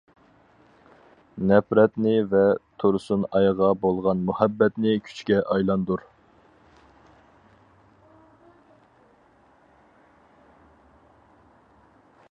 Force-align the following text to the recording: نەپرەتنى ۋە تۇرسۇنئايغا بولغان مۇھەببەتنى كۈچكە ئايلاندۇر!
نەپرەتنى 1.49 2.13
ۋە 2.31 2.39
تۇرسۇنئايغا 2.83 3.67
بولغان 3.83 4.23
مۇھەببەتنى 4.29 4.95
كۈچكە 5.09 5.39
ئايلاندۇر! 5.43 6.09